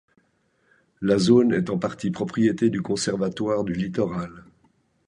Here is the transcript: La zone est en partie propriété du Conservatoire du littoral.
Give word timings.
La 0.99 1.19
zone 1.19 1.53
est 1.53 1.69
en 1.69 1.77
partie 1.77 2.09
propriété 2.09 2.71
du 2.71 2.81
Conservatoire 2.81 3.63
du 3.63 3.73
littoral. 3.73 4.45